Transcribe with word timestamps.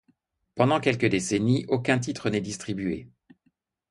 Pendant 0.55 0.79
quelques 0.79 1.05
décennies 1.05 1.65
aucun 1.69 1.99
titre 1.99 2.31
n'est 2.31 2.41
distribué. 2.41 3.11